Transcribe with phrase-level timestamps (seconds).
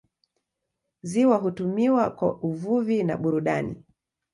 [1.03, 3.83] Ziwa hutumiwa kwa uvuvi na burudani.